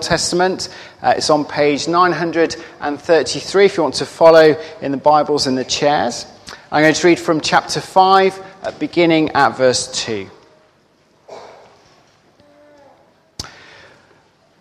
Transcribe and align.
Testament. 0.00 0.68
Uh, 1.02 1.14
it's 1.16 1.30
on 1.30 1.44
page 1.44 1.88
933 1.88 3.64
if 3.64 3.76
you 3.76 3.82
want 3.82 3.94
to 3.96 4.06
follow 4.06 4.56
in 4.80 4.92
the 4.92 4.98
Bibles 4.98 5.46
in 5.46 5.54
the 5.54 5.64
chairs. 5.64 6.26
I'm 6.70 6.82
going 6.82 6.94
to 6.94 7.06
read 7.06 7.18
from 7.18 7.40
chapter 7.40 7.80
5, 7.80 8.44
uh, 8.62 8.70
beginning 8.72 9.30
at 9.30 9.56
verse 9.56 10.04
2. 10.04 10.30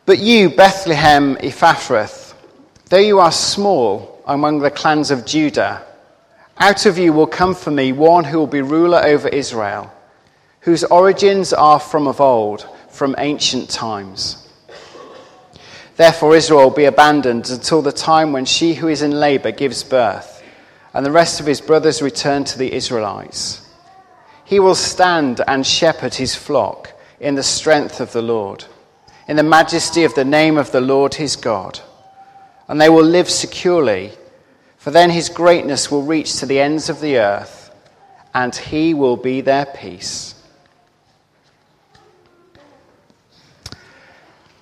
But 0.06 0.20
you, 0.20 0.50
Bethlehem 0.50 1.36
Ephrathah, 1.36 2.34
though 2.86 2.98
you 2.98 3.20
are 3.20 3.32
small 3.32 4.24
among 4.26 4.60
the 4.60 4.72
clans 4.72 5.12
of 5.12 5.26
Judah, 5.26 5.84
out 6.58 6.86
of 6.86 6.98
you 6.98 7.12
will 7.12 7.28
come 7.28 7.54
for 7.54 7.72
me 7.72 7.92
one 7.92 8.24
who 8.24 8.40
will 8.40 8.48
be 8.48 8.62
ruler 8.62 9.00
over 9.04 9.28
Israel, 9.28 9.92
whose 10.62 10.86
origins 10.86 11.52
are 11.52 11.80
from 11.80 12.08
of 12.08 12.22
old, 12.22 12.66
from 12.90 13.16
ancient 13.18 13.70
times. 13.70 14.47
Therefore, 15.98 16.36
Israel 16.36 16.66
will 16.66 16.76
be 16.76 16.86
abandoned 16.86 17.50
until 17.50 17.82
the 17.82 17.92
time 17.92 18.32
when 18.32 18.46
she 18.46 18.76
who 18.76 18.88
is 18.88 19.02
in 19.02 19.20
labor 19.20 19.52
gives 19.52 19.84
birth, 19.84 20.44
and 20.94 21.04
the 21.04 21.12
rest 21.12 21.40
of 21.40 21.48
his 21.48 21.60
brothers 21.60 22.04
return 22.04 22.44
to 22.46 22.58
the 22.58 22.72
Israelites. 22.72 23.68
He 24.46 24.60
will 24.60 24.76
stand 24.76 25.42
and 25.48 25.66
shepherd 25.66 26.14
his 26.14 26.36
flock 26.36 26.94
in 27.20 27.34
the 27.34 27.44
strength 27.44 28.00
of 28.00 28.14
the 28.14 28.22
Lord, 28.22 28.64
in 29.28 29.38
the 29.38 29.44
majesty 29.44 30.04
of 30.04 30.14
the 30.14 30.24
name 30.24 30.58
of 30.58 30.72
the 30.72 30.82
Lord 30.82 31.16
his 31.16 31.36
God. 31.36 31.80
And 32.68 32.80
they 32.80 32.90
will 32.90 33.04
live 33.04 33.30
securely, 33.30 34.12
for 34.78 34.92
then 34.92 35.10
his 35.10 35.30
greatness 35.30 35.90
will 35.90 36.04
reach 36.04 36.38
to 36.38 36.46
the 36.46 36.60
ends 36.60 36.90
of 36.90 37.02
the 37.02 37.18
earth, 37.18 37.72
and 38.36 38.56
he 38.56 38.94
will 38.94 39.18
be 39.18 39.42
their 39.42 39.66
peace. 39.66 40.36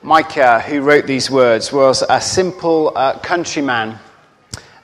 Micah, 0.05 0.59
who 0.59 0.81
wrote 0.81 1.07
these 1.07 1.31
words, 1.31 1.73
was 1.73 2.03
a 2.07 2.21
simple 2.21 2.91
uh, 2.95 3.17
countryman. 3.17 3.97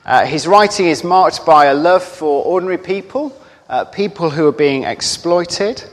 Uh, 0.03 0.25
his 0.25 0.47
writing 0.47 0.87
is 0.87 1.03
marked 1.03 1.45
by 1.45 1.65
a 1.65 1.75
love 1.75 2.01
for 2.01 2.43
ordinary 2.43 2.79
people, 2.79 3.31
uh, 3.69 3.85
people 3.85 4.31
who 4.31 4.47
are 4.47 4.51
being 4.51 4.83
exploited. 4.83 5.83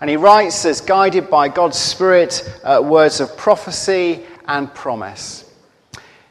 And 0.00 0.08
he 0.08 0.16
writes 0.16 0.64
as 0.64 0.80
guided 0.80 1.28
by 1.28 1.48
God's 1.48 1.76
Spirit 1.76 2.42
uh, 2.64 2.80
words 2.82 3.20
of 3.20 3.36
prophecy 3.36 4.24
and 4.46 4.72
promise. 4.72 5.44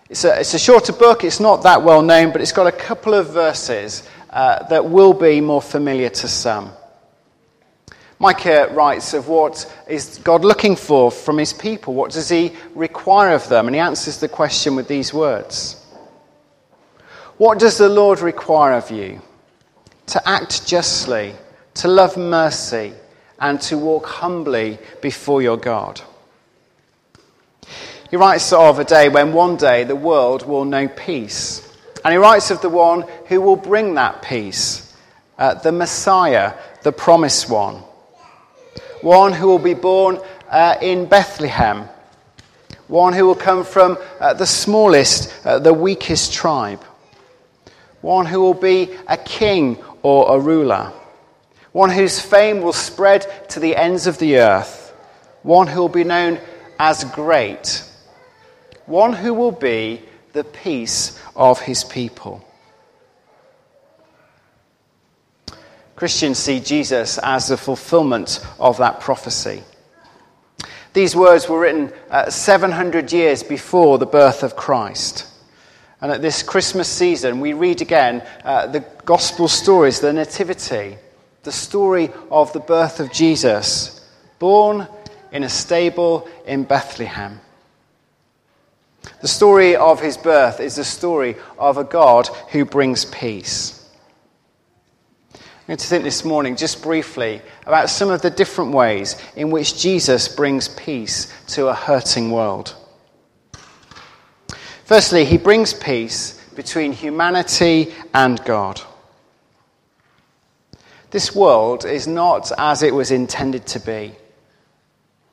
It's 0.10 0.24
a, 0.24 0.40
it's 0.40 0.56
a, 0.56 0.60
shorter 0.60 0.94
book, 0.94 1.24
it's 1.24 1.40
not 1.40 1.62
that 1.62 1.84
well 1.84 2.02
known, 2.02 2.32
but 2.32 2.42
it's 2.42 2.52
got 2.52 2.66
a 2.66 2.72
couple 2.72 3.14
of 3.14 3.32
verses 3.32 4.10
uh, 4.32 4.64
that 4.70 4.84
will 4.84 5.14
be 5.14 5.40
more 5.40 5.62
familiar 5.62 6.10
to 6.10 6.28
some. 6.28 6.72
Micah 8.20 8.70
writes 8.72 9.14
of 9.14 9.28
what 9.28 9.72
is 9.88 10.20
God 10.24 10.44
looking 10.44 10.76
for 10.76 11.12
from 11.12 11.38
his 11.38 11.54
people? 11.54 11.94
What 11.94 12.12
does 12.12 12.30
he 12.30 12.54
require 12.74 13.36
of 13.36 13.48
them? 13.48 13.68
And 13.68 13.76
he 13.76 13.80
answers 13.80 14.20
the 14.20 14.28
question 14.28 14.76
with 14.76 14.88
these 14.88 15.14
words 15.14 15.84
What 17.38 17.60
does 17.60 17.78
the 17.78 17.90
Lord 17.90 18.20
require 18.20 18.74
of 18.74 18.90
you? 18.90 19.22
To 20.08 20.28
act 20.28 20.66
justly, 20.66 21.36
to 21.76 21.88
love 21.88 22.18
mercy, 22.18 22.94
and 23.40 23.62
to 23.62 23.78
walk 23.78 24.08
humbly 24.08 24.80
before 25.02 25.44
your 25.44 25.58
God. 25.58 26.02
He 28.10 28.16
writes 28.16 28.52
of 28.54 28.80
a 28.80 28.86
day 28.86 29.10
when 29.10 29.34
one 29.34 29.58
day 29.58 29.84
the 29.84 29.96
world 29.96 30.48
will 30.48 30.66
know 30.66 30.88
peace. 30.88 31.64
And 32.04 32.14
he 32.14 32.18
writes 32.18 32.52
of 32.52 32.62
the 32.62 32.70
one 32.70 33.06
who 33.28 33.42
will 33.42 33.58
bring 33.58 33.96
that 33.96 34.22
peace, 34.22 34.96
uh, 35.38 35.56
the 35.56 35.74
Messiah, 35.74 36.54
the 36.84 36.94
promised 36.94 37.50
one 37.50 37.84
one 39.02 39.34
who 39.34 39.48
will 39.48 39.60
be 39.60 39.74
born 39.74 40.20
uh, 40.50 40.76
in 40.82 41.06
Bethlehem, 41.06 41.88
one 42.88 43.14
who 43.14 43.26
will 43.26 43.36
come 43.36 43.64
from 43.64 43.98
uh, 44.20 44.34
the 44.34 44.46
smallest, 44.46 45.46
uh, 45.46 45.60
the 45.60 45.74
weakest 45.74 46.34
tribe, 46.34 46.84
one 48.02 48.26
who 48.26 48.40
will 48.40 48.54
be 48.54 48.90
a 49.08 49.18
king 49.18 49.78
or 50.02 50.36
a 50.36 50.40
ruler, 50.40 50.92
one 51.72 51.90
whose 51.90 52.20
fame 52.20 52.62
will 52.62 52.74
spread 52.74 53.50
to 53.50 53.60
the 53.60 53.76
ends 53.76 54.08
of 54.08 54.18
the 54.20 54.38
earth, 54.38 54.94
one 55.44 55.68
who 55.68 55.82
will 55.82 55.90
be 55.90 56.04
known 56.04 56.40
as 56.80 57.04
great, 57.04 57.84
one 58.86 59.14
who 59.14 59.34
will 59.34 59.52
be 59.52 60.02
the 60.34 60.44
peace 60.44 61.20
of 61.36 61.60
his 61.60 61.84
people. 61.84 62.47
Christians 65.98 66.38
see 66.38 66.60
Jesus 66.60 67.18
as 67.18 67.48
the 67.48 67.58
fulfillment 67.58 68.40
of 68.60 68.78
that 68.78 69.00
prophecy. 69.00 69.64
These 70.94 71.16
words 71.16 71.50
were 71.50 71.60
written 71.60 71.92
uh, 72.12 72.30
700 72.30 73.12
years 73.12 73.42
before 73.42 73.98
the 73.98 74.06
birth 74.06 74.44
of 74.44 74.56
Christ. 74.56 75.28
And 76.00 76.12
at 76.12 76.22
this 76.22 76.44
Christmas 76.44 76.88
season, 76.88 77.40
we 77.40 77.54
read 77.54 77.82
again 77.82 78.22
uh, 78.44 78.68
the 78.68 78.82
gospel 79.06 79.48
stories, 79.48 80.00
the 80.00 80.14
Nativity, 80.14 80.98
the 81.42 81.52
story 81.52 82.12
of 82.30 82.54
the 82.54 82.60
birth 82.60 83.00
of 83.00 83.12
Jesus, 83.12 84.08
born 84.38 84.88
in 85.32 85.44
a 85.44 85.50
stable 85.50 86.30
in 86.46 86.64
Bethlehem. 86.64 87.42
The 89.22 89.28
story 89.28 89.76
of 89.76 90.00
his 90.00 90.16
birth 90.16 90.60
is 90.60 90.76
the 90.76 90.84
story 90.84 91.38
of 91.58 91.80
a 91.80 91.84
God 91.84 92.28
who 92.52 92.66
brings 92.66 93.04
peace. 93.06 93.77
I'm 95.68 95.74
going 95.74 95.80
to 95.80 95.88
think 95.88 96.06
this 96.06 96.24
morning, 96.24 96.56
just 96.56 96.82
briefly, 96.82 97.42
about 97.66 97.90
some 97.90 98.10
of 98.10 98.22
the 98.22 98.30
different 98.30 98.72
ways 98.72 99.18
in 99.36 99.52
which 99.52 99.78
Jesus 99.78 100.30
brings 100.30 100.70
peace 100.70 101.30
to 101.48 101.68
a 101.68 101.74
hurting 101.74 102.32
world. 102.32 102.74
Firstly, 104.86 105.26
he 105.26 105.38
brings 105.38 105.74
peace 105.74 106.42
between 106.56 106.94
humanity 106.94 107.94
and 108.14 108.42
God. 108.46 108.80
This 111.12 111.36
world 111.36 111.84
is 111.84 112.08
not 112.08 112.50
as 112.58 112.82
it 112.82 112.96
was 112.96 113.12
intended 113.12 113.68
to 113.68 113.82
be. 113.82 114.16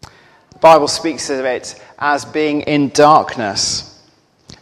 The 0.00 0.58
Bible 0.58 0.88
speaks 0.88 1.30
of 1.30 1.44
it 1.44 1.80
as 1.96 2.24
being 2.24 2.62
in 2.62 2.88
darkness, 2.88 4.02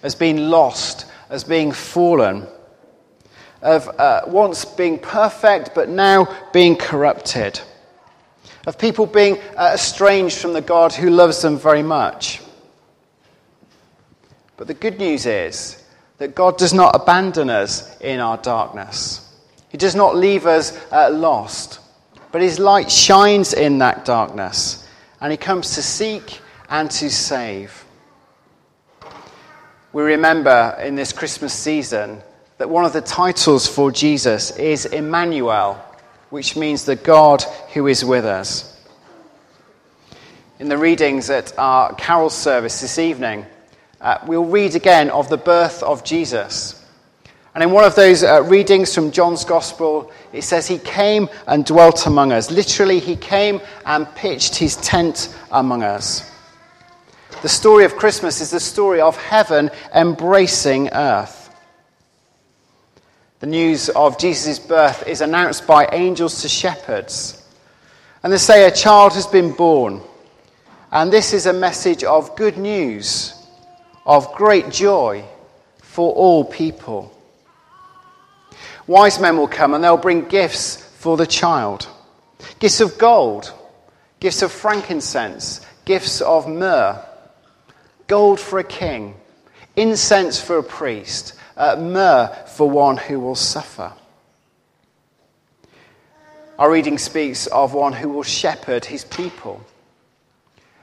as 0.02 0.14
being 0.14 0.36
lost, 0.50 1.06
as 1.30 1.44
being 1.44 1.72
fallen 1.72 2.46
of 3.62 3.88
uh, 3.88 4.22
once 4.26 4.64
being 4.64 4.98
perfect 4.98 5.74
but 5.74 5.88
now 5.88 6.28
being 6.52 6.76
corrupted, 6.76 7.60
of 8.66 8.78
people 8.78 9.06
being 9.06 9.38
uh, 9.56 9.72
estranged 9.74 10.38
from 10.38 10.52
the 10.52 10.60
God 10.60 10.92
who 10.92 11.10
loves 11.10 11.40
them 11.40 11.56
very 11.56 11.82
much. 11.82 12.42
But 14.56 14.66
the 14.66 14.74
good 14.74 14.98
news 14.98 15.26
is 15.26 15.82
that 16.18 16.34
God 16.34 16.58
does 16.58 16.74
not 16.74 16.94
abandon 16.94 17.50
us 17.50 17.98
in 18.00 18.20
our 18.20 18.36
darkness. 18.36 19.28
He 19.70 19.78
does 19.78 19.94
not 19.94 20.16
leave 20.16 20.46
us 20.46 20.78
uh, 20.92 21.10
lost, 21.10 21.80
but 22.30 22.42
His 22.42 22.58
light 22.58 22.90
shines 22.90 23.54
in 23.54 23.78
that 23.78 24.04
darkness, 24.04 24.86
and 25.20 25.30
He 25.30 25.36
comes 25.36 25.74
to 25.76 25.82
seek 25.82 26.40
and 26.68 26.90
to 26.92 27.10
save. 27.10 27.84
We 29.92 30.02
remember 30.02 30.76
in 30.82 30.94
this 30.94 31.12
Christmas 31.12 31.52
season 31.52 32.22
that 32.62 32.68
one 32.68 32.84
of 32.84 32.92
the 32.92 33.00
titles 33.00 33.66
for 33.66 33.90
Jesus 33.90 34.52
is 34.52 34.86
Emmanuel, 34.86 35.84
which 36.30 36.54
means 36.54 36.84
the 36.84 36.94
God 36.94 37.42
who 37.74 37.88
is 37.88 38.04
with 38.04 38.24
us. 38.24 38.80
In 40.60 40.68
the 40.68 40.78
readings 40.78 41.28
at 41.28 41.58
our 41.58 41.92
carol 41.94 42.30
service 42.30 42.80
this 42.80 43.00
evening, 43.00 43.46
uh, 44.00 44.18
we'll 44.28 44.44
read 44.44 44.76
again 44.76 45.10
of 45.10 45.28
the 45.28 45.36
birth 45.36 45.82
of 45.82 46.04
Jesus. 46.04 46.80
And 47.52 47.64
in 47.64 47.72
one 47.72 47.82
of 47.82 47.96
those 47.96 48.22
uh, 48.22 48.44
readings 48.44 48.94
from 48.94 49.10
John's 49.10 49.44
Gospel, 49.44 50.12
it 50.32 50.42
says, 50.42 50.68
He 50.68 50.78
came 50.78 51.28
and 51.48 51.66
dwelt 51.66 52.06
among 52.06 52.30
us. 52.30 52.48
Literally, 52.48 53.00
He 53.00 53.16
came 53.16 53.60
and 53.84 54.06
pitched 54.14 54.54
His 54.54 54.76
tent 54.76 55.36
among 55.50 55.82
us. 55.82 56.30
The 57.42 57.48
story 57.48 57.84
of 57.84 57.96
Christmas 57.96 58.40
is 58.40 58.52
the 58.52 58.60
story 58.60 59.00
of 59.00 59.16
heaven 59.16 59.72
embracing 59.92 60.90
earth. 60.92 61.41
The 63.42 63.48
news 63.48 63.88
of 63.88 64.18
Jesus' 64.18 64.60
birth 64.60 65.08
is 65.08 65.20
announced 65.20 65.66
by 65.66 65.88
angels 65.90 66.42
to 66.42 66.48
shepherds. 66.48 67.44
And 68.22 68.32
they 68.32 68.36
say 68.36 68.68
a 68.68 68.70
child 68.70 69.14
has 69.14 69.26
been 69.26 69.50
born. 69.50 70.00
And 70.92 71.12
this 71.12 71.32
is 71.32 71.46
a 71.46 71.52
message 71.52 72.04
of 72.04 72.36
good 72.36 72.56
news, 72.56 73.34
of 74.06 74.32
great 74.34 74.70
joy 74.70 75.24
for 75.78 76.12
all 76.14 76.44
people. 76.44 77.12
Wise 78.86 79.18
men 79.18 79.36
will 79.36 79.48
come 79.48 79.74
and 79.74 79.82
they'll 79.82 79.96
bring 79.96 80.26
gifts 80.26 80.76
for 80.76 81.16
the 81.16 81.26
child 81.26 81.88
gifts 82.60 82.80
of 82.80 82.96
gold, 82.96 83.52
gifts 84.20 84.42
of 84.42 84.52
frankincense, 84.52 85.66
gifts 85.84 86.20
of 86.20 86.46
myrrh, 86.46 87.04
gold 88.06 88.38
for 88.38 88.60
a 88.60 88.64
king, 88.64 89.16
incense 89.74 90.40
for 90.40 90.58
a 90.58 90.62
priest 90.62 91.34
uh, 91.56 91.76
myrrh 91.76 92.28
for 92.46 92.68
one 92.68 92.96
who 92.96 93.20
will 93.20 93.34
suffer. 93.34 93.92
Our 96.58 96.70
reading 96.70 96.98
speaks 96.98 97.46
of 97.46 97.74
one 97.74 97.92
who 97.92 98.08
will 98.08 98.22
shepherd 98.22 98.84
his 98.84 99.04
people. 99.04 99.64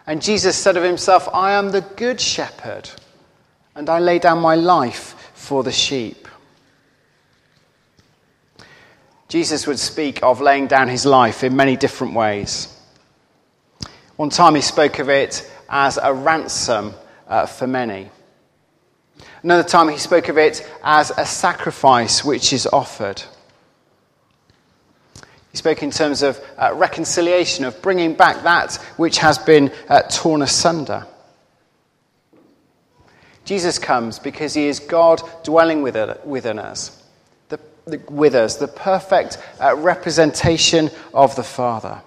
And 0.05 0.21
Jesus 0.21 0.57
said 0.57 0.75
of 0.75 0.83
himself, 0.83 1.29
I 1.33 1.51
am 1.51 1.71
the 1.71 1.81
good 1.81 2.19
shepherd, 2.19 2.89
and 3.75 3.89
I 3.89 3.99
lay 3.99 4.19
down 4.19 4.39
my 4.39 4.55
life 4.55 5.31
for 5.35 5.63
the 5.63 5.71
sheep. 5.71 6.27
Jesus 9.27 9.67
would 9.67 9.77
speak 9.77 10.23
of 10.23 10.41
laying 10.41 10.65
down 10.65 10.87
his 10.87 11.05
life 11.05 11.43
in 11.43 11.55
many 11.55 11.77
different 11.77 12.15
ways. 12.15 12.75
One 14.15 14.31
time 14.31 14.55
he 14.55 14.61
spoke 14.61 14.97
of 14.97 15.07
it 15.07 15.49
as 15.69 15.99
a 16.01 16.11
ransom 16.11 16.93
uh, 17.27 17.45
for 17.45 17.67
many. 17.67 18.09
Another 19.43 19.67
time 19.67 19.87
he 19.89 19.97
spoke 19.97 20.27
of 20.27 20.37
it 20.37 20.69
as 20.83 21.11
a 21.11 21.25
sacrifice 21.25 22.23
which 22.23 22.51
is 22.51 22.67
offered. 22.67 23.21
He 25.51 25.57
spoke 25.57 25.81
in 25.81 25.91
terms 25.91 26.21
of 26.21 26.39
uh, 26.57 26.73
reconciliation, 26.75 27.65
of 27.65 27.81
bringing 27.81 28.13
back 28.13 28.43
that 28.43 28.75
which 28.97 29.17
has 29.17 29.37
been 29.37 29.71
uh, 29.87 30.01
torn 30.03 30.41
asunder. 30.41 31.07
Jesus 33.45 33.79
comes 33.79 34.19
because 34.19 34.53
he 34.53 34.67
is 34.67 34.79
God 34.79 35.21
dwelling 35.43 35.81
within 35.81 36.59
us, 36.59 37.03
the, 37.47 37.59
the, 37.85 37.97
with 38.09 38.35
us, 38.35 38.57
the 38.57 38.67
perfect 38.67 39.39
uh, 39.59 39.75
representation 39.75 40.91
of 41.15 41.35
the 41.35 41.43
Father. 41.43 41.99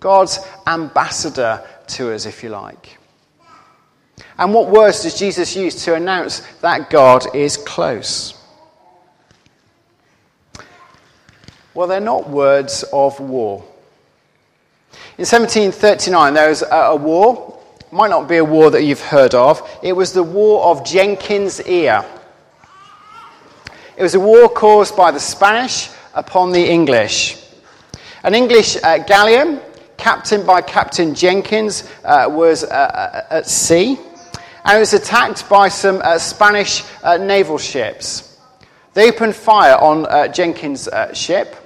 God's 0.00 0.38
ambassador 0.66 1.66
to 1.88 2.12
us, 2.12 2.26
if 2.26 2.42
you 2.42 2.50
like. 2.50 2.97
And 4.38 4.54
what 4.54 4.68
words 4.68 5.02
does 5.02 5.18
Jesus 5.18 5.56
use 5.56 5.84
to 5.84 5.94
announce 5.94 6.40
that 6.60 6.90
God 6.90 7.34
is 7.34 7.56
close? 7.56 8.34
Well, 11.74 11.86
they're 11.86 12.00
not 12.00 12.28
words 12.28 12.84
of 12.92 13.20
war. 13.20 13.64
In 15.16 15.26
1739, 15.26 16.34
there 16.34 16.48
was 16.48 16.64
a 16.70 16.96
war. 16.96 17.60
It 17.80 17.92
Might 17.92 18.10
not 18.10 18.28
be 18.28 18.36
a 18.38 18.44
war 18.44 18.70
that 18.70 18.84
you've 18.84 19.00
heard 19.00 19.34
of. 19.34 19.62
It 19.82 19.92
was 19.92 20.12
the 20.12 20.22
War 20.22 20.64
of 20.64 20.84
Jenkins' 20.84 21.60
Ear. 21.60 22.04
It 23.96 24.02
was 24.02 24.14
a 24.14 24.20
war 24.20 24.48
caused 24.48 24.96
by 24.96 25.10
the 25.10 25.20
Spanish 25.20 25.90
upon 26.14 26.52
the 26.52 26.64
English. 26.64 27.44
An 28.22 28.34
English 28.34 28.76
uh, 28.82 28.98
galleon, 28.98 29.60
captained 29.96 30.46
by 30.46 30.62
Captain 30.62 31.14
Jenkins, 31.14 31.88
uh, 32.04 32.26
was 32.28 32.64
uh, 32.64 32.66
uh 32.68 33.34
at 33.34 33.46
sea, 33.48 33.98
and 34.68 34.76
it 34.76 34.80
was 34.80 34.92
attacked 34.92 35.48
by 35.48 35.68
some 35.68 36.02
uh, 36.04 36.18
Spanish 36.18 36.84
uh, 37.02 37.16
naval 37.16 37.56
ships. 37.56 38.38
They 38.92 39.08
opened 39.08 39.34
fire 39.34 39.76
on 39.76 40.32
Jenkins' 40.34 40.86
ship 41.14 41.56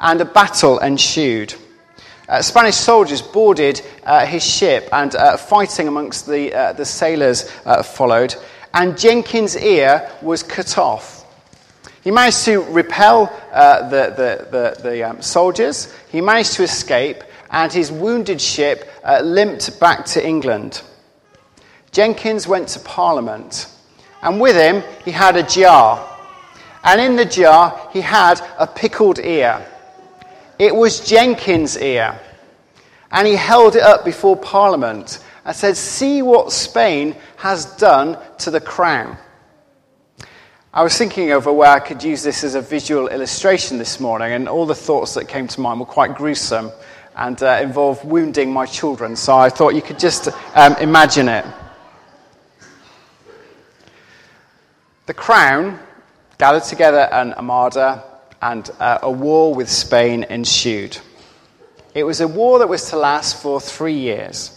and 0.00 0.20
a 0.20 0.24
battle 0.24 0.80
ensued. 0.80 1.54
Uh, 2.28 2.42
Spanish 2.42 2.74
soldiers 2.74 3.22
boarded 3.22 3.80
uh, 4.04 4.26
his 4.26 4.44
ship, 4.44 4.88
and 4.92 5.14
uh, 5.14 5.36
fighting 5.36 5.88
amongst 5.88 6.26
the, 6.26 6.52
uh, 6.52 6.72
the 6.72 6.84
sailors 6.84 7.50
uh, 7.64 7.82
followed, 7.82 8.34
and 8.72 8.98
Jenkins' 8.98 9.56
ear 9.56 10.10
was 10.20 10.42
cut 10.42 10.78
off. 10.78 11.24
He 12.02 12.10
managed 12.10 12.44
to 12.46 12.62
repel 12.62 13.32
uh, 13.52 13.88
the, 13.88 14.14
the, 14.16 14.48
the, 14.50 14.82
the 14.82 15.02
um, 15.02 15.22
soldiers, 15.22 15.94
he 16.10 16.20
managed 16.20 16.54
to 16.54 16.62
escape, 16.62 17.22
and 17.50 17.72
his 17.72 17.92
wounded 17.92 18.40
ship 18.40 18.88
limped 19.22 19.78
back 19.78 20.04
to 20.06 20.26
England. 20.26 20.82
Jenkins 21.92 22.46
went 22.46 22.68
to 22.68 22.80
Parliament, 22.80 23.68
and 24.22 24.40
with 24.40 24.56
him 24.56 24.82
he 25.04 25.10
had 25.10 25.36
a 25.36 25.42
jar. 25.42 26.06
And 26.84 27.00
in 27.00 27.16
the 27.16 27.24
jar 27.24 27.88
he 27.92 28.00
had 28.00 28.40
a 28.58 28.66
pickled 28.66 29.18
ear. 29.18 29.66
It 30.58 30.74
was 30.74 31.00
Jenkins' 31.00 31.76
ear. 31.78 32.20
And 33.10 33.26
he 33.26 33.34
held 33.34 33.76
it 33.76 33.82
up 33.82 34.04
before 34.04 34.36
Parliament 34.36 35.18
and 35.44 35.56
said, 35.56 35.76
See 35.76 36.22
what 36.22 36.52
Spain 36.52 37.16
has 37.36 37.66
done 37.76 38.18
to 38.38 38.50
the 38.50 38.60
crown. 38.60 39.16
I 40.72 40.84
was 40.84 40.96
thinking 40.96 41.32
over 41.32 41.52
where 41.52 41.70
I 41.70 41.80
could 41.80 42.04
use 42.04 42.22
this 42.22 42.44
as 42.44 42.54
a 42.54 42.60
visual 42.60 43.08
illustration 43.08 43.78
this 43.78 43.98
morning, 43.98 44.32
and 44.32 44.48
all 44.48 44.66
the 44.66 44.74
thoughts 44.74 45.14
that 45.14 45.26
came 45.26 45.48
to 45.48 45.60
mind 45.60 45.80
were 45.80 45.86
quite 45.86 46.14
gruesome 46.14 46.70
and 47.16 47.42
uh, 47.42 47.58
involved 47.60 48.04
wounding 48.04 48.52
my 48.52 48.66
children. 48.66 49.16
So 49.16 49.36
I 49.36 49.48
thought 49.48 49.74
you 49.74 49.82
could 49.82 49.98
just 49.98 50.28
um, 50.54 50.76
imagine 50.76 51.28
it. 51.28 51.44
The 55.10 55.14
crown 55.14 55.80
gathered 56.38 56.62
together 56.62 57.08
an 57.10 57.34
armada 57.34 58.04
and 58.40 58.70
uh, 58.78 59.00
a 59.02 59.10
war 59.10 59.52
with 59.52 59.68
Spain 59.68 60.22
ensued. 60.30 60.96
It 61.96 62.04
was 62.04 62.20
a 62.20 62.28
war 62.28 62.60
that 62.60 62.68
was 62.68 62.90
to 62.90 62.96
last 62.96 63.42
for 63.42 63.60
three 63.60 63.98
years, 63.98 64.56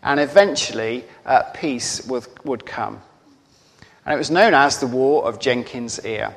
and 0.00 0.20
eventually 0.20 1.04
uh, 1.26 1.42
peace 1.52 2.06
would, 2.06 2.28
would 2.44 2.64
come. 2.64 3.02
And 4.06 4.14
it 4.14 4.18
was 4.18 4.30
known 4.30 4.54
as 4.54 4.78
the 4.78 4.86
War 4.86 5.24
of 5.24 5.40
Jenkins' 5.40 5.98
Ear. 6.04 6.32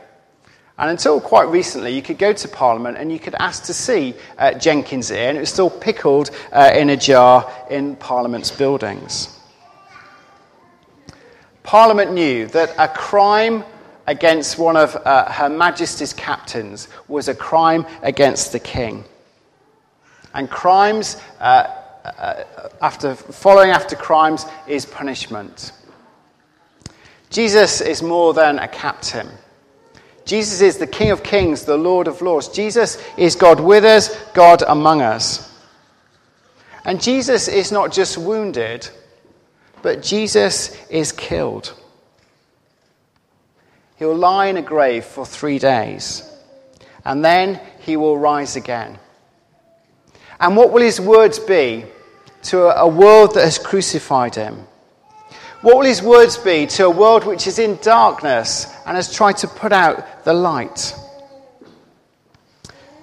And 0.79 0.89
until 0.89 1.21
quite 1.21 1.47
recently, 1.47 1.93
you 1.93 2.01
could 2.01 2.17
go 2.17 2.33
to 2.33 2.47
Parliament 2.47 2.97
and 2.97 3.11
you 3.11 3.19
could 3.19 3.35
ask 3.35 3.65
to 3.65 3.75
see 3.75 4.15
uh, 4.39 4.53
Jenkins' 4.53 5.11
ear, 5.11 5.29
and 5.29 5.37
it 5.37 5.41
was 5.41 5.53
still 5.53 5.69
pickled 5.69 6.31
uh, 6.51 6.71
in 6.73 6.89
a 6.89 6.97
jar 6.97 7.47
in 7.69 7.95
Parliament's 7.95 8.49
buildings. 8.49 9.34
Parliament 11.65 12.13
knew 12.13 12.45
that 12.47 12.75
a 12.77 12.87
crime 12.87 13.63
against 14.07 14.59
one 14.59 14.77
of 14.77 14.95
uh, 14.95 15.31
Her 15.31 15.49
Majesty's 15.49 16.13
captains 16.13 16.87
was 17.07 17.27
a 17.27 17.35
crime 17.35 17.85
against 18.03 18.51
the 18.51 18.59
king. 18.59 19.03
And 20.33 20.49
crimes, 20.49 21.17
uh, 21.39 21.67
uh, 22.05 22.43
after 22.81 23.15
following 23.15 23.71
after 23.71 23.95
crimes, 23.95 24.45
is 24.67 24.85
punishment. 24.85 25.71
Jesus 27.31 27.81
is 27.81 28.03
more 28.03 28.33
than 28.33 28.59
a 28.59 28.67
captain. 28.67 29.27
Jesus 30.25 30.61
is 30.61 30.77
the 30.77 30.87
King 30.87 31.11
of 31.11 31.23
Kings, 31.23 31.65
the 31.65 31.77
Lord 31.77 32.07
of 32.07 32.21
Lords. 32.21 32.47
Jesus 32.47 33.01
is 33.17 33.35
God 33.35 33.59
with 33.59 33.85
us, 33.85 34.15
God 34.33 34.63
among 34.67 35.01
us. 35.01 35.51
And 36.83 37.01
Jesus 37.01 37.47
is 37.47 37.71
not 37.71 37.91
just 37.91 38.17
wounded, 38.17 38.87
but 39.85 40.01
Jesus 40.01 40.75
is 40.89 41.11
killed. 41.11 41.71
He 43.97 44.05
will 44.05 44.15
lie 44.15 44.47
in 44.47 44.57
a 44.57 44.63
grave 44.63 45.05
for 45.05 45.27
three 45.27 45.59
days, 45.59 46.27
and 47.05 47.23
then 47.23 47.61
he 47.81 47.95
will 47.95 48.17
rise 48.17 48.55
again. 48.55 48.97
And 50.39 50.57
what 50.57 50.71
will 50.71 50.81
his 50.81 50.99
words 50.99 51.37
be 51.37 51.85
to 52.45 52.63
a 52.63 52.87
world 52.87 53.35
that 53.35 53.43
has 53.43 53.59
crucified 53.59 54.33
him? 54.33 54.65
What 55.61 55.77
will 55.77 55.85
his 55.85 56.01
words 56.01 56.35
be 56.35 56.65
to 56.65 56.85
a 56.87 56.89
world 56.89 57.23
which 57.23 57.45
is 57.45 57.59
in 57.59 57.77
darkness 57.83 58.65
and 58.87 58.95
has 58.95 59.13
tried 59.13 59.37
to 59.37 59.47
put 59.47 59.71
out 59.71 60.25
the 60.25 60.33
light? 60.33 60.95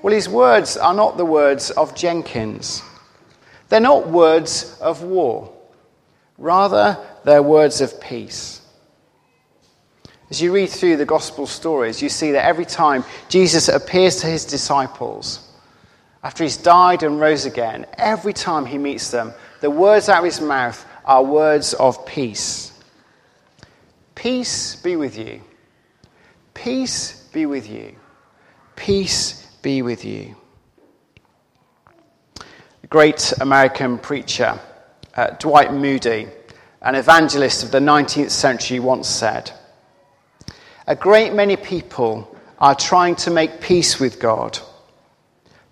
Well, 0.03 0.13
his 0.13 0.29
words 0.29 0.77
are 0.77 0.95
not 0.95 1.17
the 1.17 1.25
words 1.25 1.71
of 1.71 1.95
Jenkins. 1.95 2.83
They're 3.69 3.79
not 3.79 4.09
words 4.09 4.77
of 4.81 5.05
war. 5.05 5.52
Rather, 6.43 6.99
they're 7.25 7.41
words 7.41 7.81
of 7.81 8.01
peace. 8.01 8.61
As 10.29 10.43
you 10.43 10.53
read 10.53 10.71
through 10.71 10.97
the 10.97 11.07
gospel 11.07 11.47
stories, 11.47 12.03
you 12.03 12.09
see 12.09 12.33
that 12.33 12.45
every 12.45 12.65
time 12.65 13.05
Jesus 13.29 13.69
appears 13.69 14.17
to 14.17 14.27
his 14.27 14.45
disciples, 14.45 15.49
after 16.25 16.43
he's 16.43 16.57
died 16.57 17.05
and 17.05 17.21
rose 17.21 17.47
again, 17.47 17.87
every 17.97 18.33
time 18.33 18.67
he 18.67 18.77
meets 18.77 19.13
them, 19.13 19.33
the 19.61 19.71
words 19.71 20.09
out 20.09 20.19
of 20.19 20.25
his 20.25 20.41
mouth 20.41 20.85
are 21.05 21.23
words 21.23 21.75
of 21.75 22.05
peace. 22.07 22.73
Peace 24.17 24.75
be 24.75 24.97
with 24.97 25.17
you. 25.17 25.43
Peace 26.55 27.29
be 27.33 27.47
with 27.47 27.71
you. 27.71 27.95
Peace 28.75 29.47
be 29.63 29.81
with 29.83 30.05
you. 30.05 30.35
The 32.81 32.89
great 32.89 33.33
American 33.41 33.97
preacher, 33.97 34.59
uh, 35.15 35.31
Dwight 35.39 35.73
Moody, 35.73 36.29
an 36.81 36.95
evangelist 36.95 37.63
of 37.63 37.71
the 37.71 37.79
19th 37.79 38.31
century, 38.31 38.81
once 38.81 39.09
said, 39.09 39.53
a 40.87 40.97
great 40.97 41.33
many 41.33 41.57
people 41.57 42.37
are 42.59 42.75
trying 42.75 43.17
to 43.17 43.31
make 43.31 43.61
peace 43.61 44.01
with 44.01 44.19
God, 44.19 44.59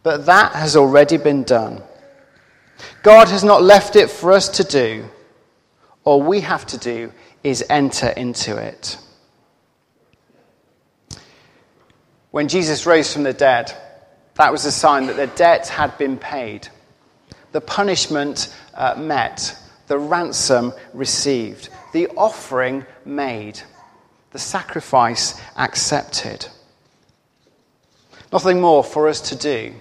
but 0.03 0.27
that 0.27 0.53
has 0.53 0.77
already 0.77 1.17
been 1.17 1.43
done. 1.43 1.83
God 3.03 3.29
has 3.29 3.45
not 3.45 3.63
left 3.63 3.97
it 3.97 4.11
for 4.11 4.33
us 4.33 4.49
to 4.51 4.65
do. 4.65 5.05
All 6.05 6.23
we 6.23 6.41
have 6.41 6.67
to 6.67 6.79
do 6.79 7.13
is 7.43 7.65
enter 7.69 8.09
into 8.09 8.57
it. 8.57 8.97
When 12.31 12.49
Jesus 12.49 12.87
rose 12.87 13.13
from 13.13 13.25
the 13.25 13.33
dead, 13.33 13.73
that 14.35 14.53
was 14.53 14.65
a 14.65 14.73
sign 14.73 15.07
that 15.07 15.17
the 15.17 15.27
debt 15.27 15.69
had 15.69 15.99
been 15.99 16.17
paid, 16.17 16.69
the 17.52 17.61
punishment 17.61 18.54
uh, 18.75 18.95
met, 18.97 19.57
the 19.87 19.99
ransom 19.99 20.73
received, 20.92 21.69
the 21.92 22.09
offering 22.09 22.87
made 23.04 23.61
the 24.30 24.38
sacrifice 24.38 25.40
accepted. 25.57 26.47
Nothing 28.33 28.61
more 28.61 28.85
for 28.85 29.09
us 29.09 29.21
to 29.23 29.37
do. 29.37 29.75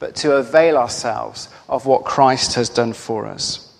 but 0.00 0.16
to 0.16 0.32
avail 0.36 0.76
ourselves 0.76 1.48
of 1.68 1.86
what 1.86 2.04
Christ 2.04 2.54
has 2.54 2.68
done 2.68 2.94
for 2.94 3.26
us. 3.26 3.70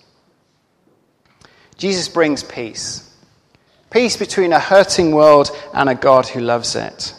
Jesus 1.77 2.07
brings 2.07 2.43
peace 2.43 3.09
peace 3.89 4.15
between 4.15 4.53
a 4.53 4.59
hurting 4.59 5.11
world 5.11 5.51
and 5.73 5.89
a 5.89 5.95
God 5.95 6.25
who 6.25 6.39
loves 6.39 6.77
it. 6.77 7.13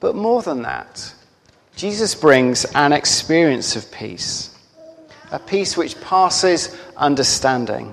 But 0.00 0.16
more 0.16 0.42
than 0.42 0.62
that, 0.62 1.14
Jesus 1.82 2.14
brings 2.14 2.64
an 2.76 2.92
experience 2.92 3.74
of 3.74 3.90
peace, 3.90 4.56
a 5.32 5.38
peace 5.40 5.76
which 5.76 6.00
passes 6.00 6.78
understanding. 6.96 7.92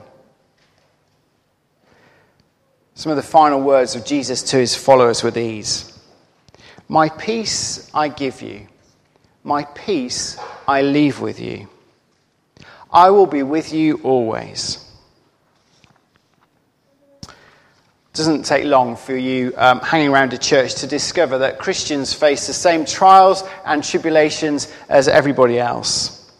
Some 2.94 3.12
of 3.12 3.16
the 3.16 3.24
final 3.24 3.60
words 3.60 3.96
of 3.96 4.06
Jesus 4.06 4.44
to 4.44 4.58
his 4.58 4.76
followers 4.76 5.24
were 5.24 5.32
these 5.32 6.00
My 6.88 7.10
peace 7.10 7.90
I 7.92 8.10
give 8.10 8.44
you, 8.44 8.68
my 9.44 9.64
peace 9.64 10.38
I 10.68 10.84
leave 10.84 11.20
with 11.20 11.40
you. 11.40 11.68
I 12.94 13.10
will 13.10 13.26
be 13.26 13.42
with 13.42 13.74
you 13.74 14.02
always. 14.04 14.86
Doesn't 18.14 18.44
take 18.44 18.66
long 18.66 18.96
for 18.96 19.16
you 19.16 19.54
um, 19.58 19.80
hanging 19.82 20.10
around 20.10 20.34
a 20.34 20.38
church 20.38 20.76
to 20.76 20.88
discover 20.88 21.38
that 21.38 21.60
Christians 21.60 22.14
face 22.14 22.48
the 22.48 22.54
same 22.54 22.86
trials 22.86 23.44
and 23.66 23.84
tribulations 23.84 24.74
as 24.90 25.08
everybody 25.08 25.60
else. 25.60 26.32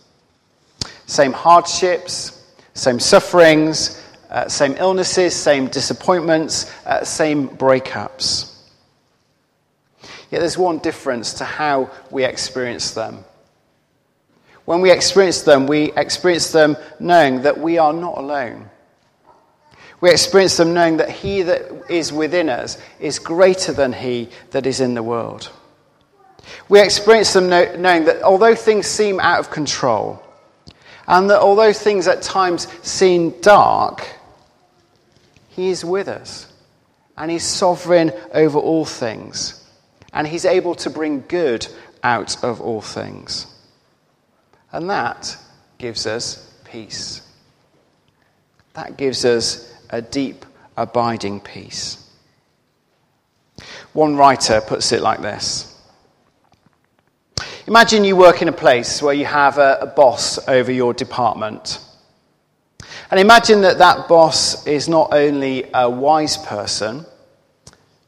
Same 1.06 1.32
hardships, 1.32 2.54
same 2.74 3.00
sufferings, 3.00 4.04
uh, 4.30 4.48
same 4.48 4.76
illnesses, 4.78 5.36
same 5.36 5.68
disappointments, 5.68 6.72
uh, 6.86 7.04
same 7.04 7.48
breakups. 7.48 8.56
Yet 10.32 10.40
there's 10.40 10.58
one 10.58 10.80
difference 10.80 11.34
to 11.36 11.46
how 11.46 11.90
we 12.12 12.24
experience 12.24 12.92
them. 12.92 13.24
When 14.66 14.82
we 14.82 14.92
experience 14.92 15.42
them, 15.42 15.66
we 15.66 15.92
experience 15.94 16.52
them 16.52 16.78
knowing 17.00 17.42
that 17.42 17.58
we 17.58 17.80
are 17.80 17.94
not 17.94 18.20
alone. 18.20 18.70
We 20.02 20.12
experience 20.12 20.58
them 20.58 20.74
knowing 20.74 20.98
that 20.98 21.10
He 21.10 21.42
that 21.44 21.90
is 21.90 22.14
within 22.14 22.50
us 22.50 22.78
is 23.00 23.20
greater 23.20 23.74
than 23.74 23.94
He 23.94 24.30
that 24.52 24.66
is 24.66 24.80
in 24.80 24.94
the 24.94 25.04
world. 25.04 25.52
We 26.70 26.82
experience 26.82 27.34
them 27.34 27.50
knowing 27.50 28.06
that 28.06 28.22
although 28.24 28.56
things 28.56 28.88
seem 28.88 29.20
out 29.20 29.40
of 29.40 29.52
control, 29.52 30.24
and 31.08 31.30
that 31.30 31.40
although 31.40 31.74
things 31.74 32.08
at 32.08 32.22
times 32.22 32.68
seem 32.82 33.32
dark, 33.42 34.08
He 35.50 35.70
is 35.70 35.84
with 35.84 36.08
us, 36.08 36.52
and 37.18 37.30
He's 37.30 37.44
sovereign 37.44 38.12
over 38.34 38.58
all 38.58 38.86
things, 38.86 39.68
and 40.14 40.28
He's 40.28 40.46
able 40.46 40.76
to 40.76 40.90
bring 40.90 41.26
good 41.28 41.68
out 42.04 42.42
of 42.44 42.62
all 42.62 42.82
things. 42.82 43.48
And 44.72 44.90
that 44.90 45.36
gives 45.78 46.06
us 46.06 46.54
peace. 46.64 47.22
That 48.74 48.96
gives 48.96 49.26
us 49.26 49.74
a 49.90 50.02
deep, 50.02 50.46
abiding 50.78 51.40
peace. 51.40 52.10
One 53.94 54.16
writer 54.16 54.62
puts 54.62 54.92
it 54.92 55.02
like 55.02 55.22
this 55.22 55.76
Imagine 57.68 58.04
you 58.04 58.16
work 58.16 58.42
in 58.42 58.48
a 58.48 58.54
place 58.54 59.00
where 59.00 59.14
you 59.14 59.26
have 59.26 59.60
a, 59.60 59.78
a 59.82 59.86
boss 59.86 60.40
over 60.48 60.72
your 60.72 60.92
department. 60.92 61.80
And 63.12 63.20
imagine 63.20 63.62
that 63.62 63.78
that 63.78 64.08
boss 64.08 64.66
is 64.66 64.90
not 64.90 65.14
only 65.14 65.70
a 65.74 65.90
wise 65.90 66.38
person, 66.38 67.06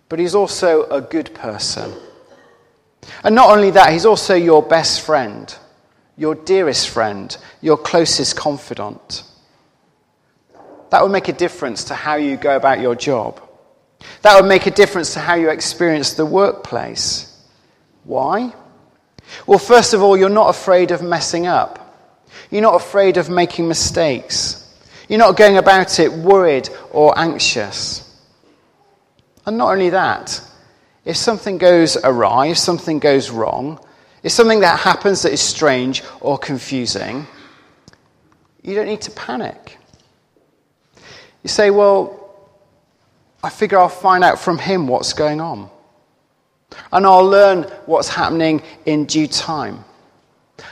but 0.09 0.19
he's 0.19 0.33
also 0.33 0.89
a 0.89 0.99
good 0.99 1.33
person. 1.35 1.93
And 3.23 3.35
not 3.35 3.55
only 3.55 3.71
that, 3.71 3.93
he's 3.93 4.05
also 4.05 4.33
your 4.33 4.63
best 4.63 5.01
friend, 5.01 5.55
your 6.17 6.33
dearest 6.33 6.89
friend, 6.89 7.35
your 7.61 7.77
closest 7.77 8.35
confidant. 8.35 9.23
That 10.91 11.01
would 11.03 11.11
make 11.11 11.29
a 11.29 11.33
difference 11.33 11.85
to 11.85 11.95
how 11.95 12.15
you 12.15 12.37
go 12.37 12.55
about 12.55 12.79
your 12.81 12.95
job. 12.95 13.41
That 14.21 14.39
would 14.39 14.47
make 14.47 14.67
a 14.67 14.71
difference 14.71 15.13
to 15.13 15.19
how 15.19 15.35
you 15.35 15.49
experience 15.49 16.13
the 16.13 16.25
workplace. 16.25 17.27
Why? 18.03 18.53
Well, 19.47 19.59
first 19.59 19.93
of 19.93 20.01
all, 20.01 20.17
you're 20.17 20.29
not 20.29 20.49
afraid 20.49 20.91
of 20.91 21.01
messing 21.01 21.47
up. 21.47 21.77
You're 22.49 22.61
not 22.61 22.75
afraid 22.75 23.17
of 23.17 23.29
making 23.29 23.67
mistakes. 23.67 24.57
You're 25.07 25.19
not 25.19 25.37
going 25.37 25.57
about 25.57 25.99
it 25.99 26.11
worried 26.11 26.69
or 26.91 27.17
anxious. 27.17 28.07
And 29.45 29.57
not 29.57 29.71
only 29.71 29.91
that, 29.91 30.41
if 31.05 31.15
something 31.15 31.57
goes 31.57 31.97
awry, 31.97 32.47
if 32.47 32.57
something 32.57 32.99
goes 32.99 33.29
wrong, 33.29 33.79
if 34.23 34.31
something 34.31 34.59
that 34.59 34.79
happens 34.79 35.23
that 35.23 35.31
is 35.31 35.41
strange 35.41 36.03
or 36.19 36.37
confusing, 36.37 37.25
you 38.61 38.75
don't 38.75 38.85
need 38.85 39.01
to 39.01 39.11
panic. 39.11 39.77
You 41.43 41.49
say, 41.49 41.69
well, 41.69 42.17
I 43.43 43.49
figure 43.49 43.79
I'll 43.79 43.89
find 43.89 44.23
out 44.23 44.39
from 44.39 44.57
him 44.57 44.87
what's 44.87 45.13
going 45.13 45.41
on. 45.41 45.69
And 46.91 47.05
I'll 47.05 47.25
learn 47.25 47.63
what's 47.85 48.09
happening 48.09 48.61
in 48.85 49.05
due 49.05 49.27
time. 49.27 49.83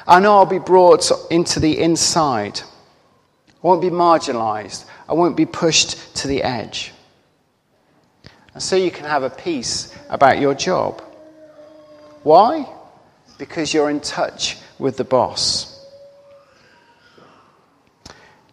I 0.07 0.19
know 0.19 0.37
I'll 0.37 0.45
be 0.45 0.59
brought 0.59 1.11
into 1.31 1.59
the 1.59 1.79
inside. 1.79 2.61
I 3.47 3.53
won't 3.67 3.81
be 3.81 3.89
marginalized. 3.89 4.85
I 5.07 5.13
won't 5.13 5.35
be 5.35 5.45
pushed 5.45 6.15
to 6.17 6.27
the 6.27 6.43
edge. 6.43 6.93
And 8.53 8.61
so 8.61 8.75
you 8.75 8.91
can 8.91 9.05
have 9.05 9.23
a 9.23 9.29
peace 9.29 9.95
about 10.09 10.39
your 10.39 10.53
job. 10.53 11.01
Why? 12.23 12.67
Because 13.37 13.73
you're 13.73 13.89
in 13.89 14.01
touch 14.01 14.57
with 14.77 14.97
the 14.97 15.03
boss. 15.03 15.75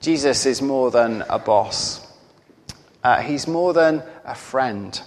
Jesus 0.01 0.47
is 0.47 0.63
more 0.63 0.91
than 0.91 1.23
a 1.29 1.39
boss. 1.39 2.06
Uh, 3.03 3.21
he's 3.23 3.47
more 3.47 3.73
than 3.73 4.03
a 4.25 4.35
friend. 4.35 5.01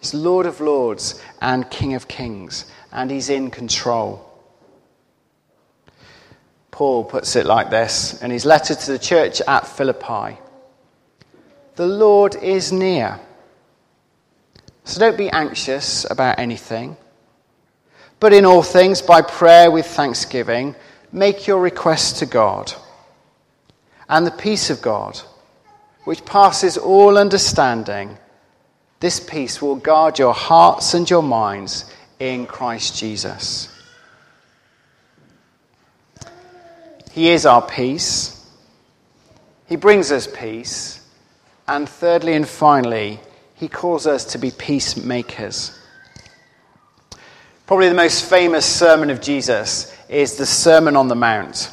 He's 0.00 0.14
Lord 0.14 0.46
of 0.46 0.60
Lords 0.60 1.20
and 1.40 1.70
King 1.70 1.94
of 1.94 2.08
Kings, 2.08 2.64
and 2.92 3.10
he's 3.10 3.28
in 3.28 3.50
control. 3.50 4.24
Paul 6.70 7.04
puts 7.04 7.34
it 7.34 7.44
like 7.44 7.70
this 7.70 8.22
in 8.22 8.30
his 8.30 8.44
letter 8.44 8.74
to 8.74 8.92
the 8.92 8.98
church 8.98 9.40
at 9.48 9.66
Philippi 9.66 10.38
The 11.74 11.86
Lord 11.86 12.36
is 12.36 12.72
near. 12.72 13.18
So 14.84 15.00
don't 15.00 15.18
be 15.18 15.28
anxious 15.28 16.06
about 16.08 16.38
anything, 16.38 16.96
but 18.20 18.32
in 18.32 18.46
all 18.46 18.62
things, 18.62 19.02
by 19.02 19.22
prayer 19.22 19.70
with 19.70 19.86
thanksgiving, 19.86 20.76
make 21.12 21.46
your 21.46 21.60
requests 21.60 22.20
to 22.20 22.26
God. 22.26 22.72
And 24.08 24.26
the 24.26 24.30
peace 24.30 24.70
of 24.70 24.80
God 24.80 25.20
which 26.08 26.24
passes 26.24 26.78
all 26.78 27.18
understanding, 27.18 28.16
this 28.98 29.20
peace 29.20 29.60
will 29.60 29.76
guard 29.76 30.18
your 30.18 30.32
hearts 30.32 30.94
and 30.94 31.10
your 31.10 31.22
minds 31.22 31.84
in 32.18 32.46
Christ 32.46 32.96
Jesus. 32.96 33.68
He 37.10 37.28
is 37.28 37.44
our 37.44 37.60
peace. 37.60 38.42
He 39.66 39.76
brings 39.76 40.10
us 40.10 40.26
peace. 40.26 41.06
And 41.66 41.86
thirdly 41.86 42.32
and 42.32 42.48
finally, 42.48 43.20
he 43.54 43.68
calls 43.68 44.06
us 44.06 44.24
to 44.32 44.38
be 44.38 44.50
peacemakers. 44.50 45.78
Probably 47.66 47.90
the 47.90 47.94
most 47.94 48.24
famous 48.24 48.64
sermon 48.64 49.10
of 49.10 49.20
Jesus 49.20 49.94
is 50.08 50.36
the 50.36 50.46
Sermon 50.46 50.96
on 50.96 51.08
the 51.08 51.14
Mount. 51.14 51.70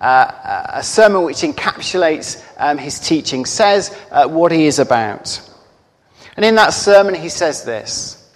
Uh, 0.00 0.64
a 0.70 0.82
sermon 0.82 1.24
which 1.24 1.42
encapsulates 1.42 2.42
um, 2.56 2.78
his 2.78 2.98
teaching, 2.98 3.44
says 3.44 3.94
uh, 4.10 4.26
what 4.26 4.50
he 4.50 4.66
is 4.66 4.78
about. 4.78 5.42
And 6.36 6.44
in 6.44 6.54
that 6.54 6.70
sermon, 6.70 7.14
he 7.14 7.28
says 7.28 7.64
this 7.64 8.32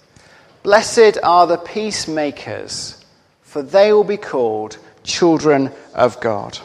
Blessed 0.61 1.17
are 1.23 1.47
the 1.47 1.57
peacemakers, 1.57 3.03
for 3.41 3.63
they 3.63 3.93
will 3.93 4.03
be 4.03 4.17
called 4.17 4.77
children 5.03 5.71
of 5.95 6.19
God. 6.21 6.59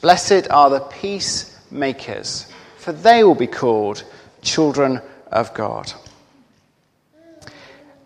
Blessed 0.00 0.48
are 0.50 0.70
the 0.70 0.80
peacemakers, 0.80 2.46
for 2.76 2.92
they 2.92 3.24
will 3.24 3.34
be 3.34 3.48
called 3.48 4.04
children 4.42 5.00
of 5.32 5.52
God. 5.54 5.92